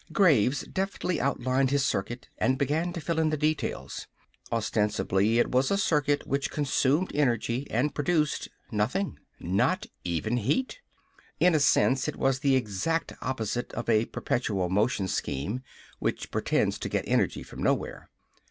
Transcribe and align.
Graves 0.11 0.61
deftly 0.61 1.21
outlined 1.21 1.69
his 1.69 1.85
circuit 1.85 2.27
and 2.39 2.57
began 2.57 2.91
to 2.91 2.99
fill 2.99 3.19
in 3.19 3.29
the 3.29 3.37
details. 3.37 4.07
Ostensibly, 4.51 5.37
it 5.37 5.51
was 5.51 5.69
a 5.69 5.77
circuit 5.77 6.25
which 6.25 6.49
consumed 6.49 7.11
energy 7.13 7.67
and 7.69 7.93
produced 7.93 8.49
nothing 8.71 9.19
not 9.39 9.85
even 10.03 10.37
heat. 10.37 10.79
In 11.39 11.53
a 11.53 11.59
sense 11.59 12.07
it 12.07 12.15
was 12.15 12.39
the 12.39 12.55
exact 12.55 13.13
opposite 13.21 13.71
of 13.73 13.87
a 13.89 14.05
perpetual 14.05 14.69
motion 14.69 15.07
scheme, 15.07 15.61
which 15.99 16.31
pretends 16.31 16.79
to 16.79 16.89
get 16.89 17.05
energy 17.07 17.43
from 17.43 17.61
nowhere. 17.61 18.09